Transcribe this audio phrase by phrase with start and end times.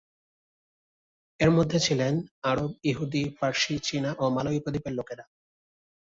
[1.39, 2.13] এঁদের মধ্যে ছিলেন
[2.43, 5.23] আরব, ইহুদি, পারসি, চীনা ও মালয় উপদ্বীপের লোকেরা।